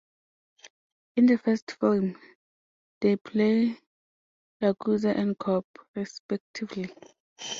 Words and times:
In 1.15 1.27
the 1.27 1.37
first 1.37 1.77
film, 1.79 2.19
they 3.01 3.17
play 3.17 3.77
yakuza 4.59 5.15
and 5.15 5.37
cop, 5.37 5.65
respectively. 5.93 6.91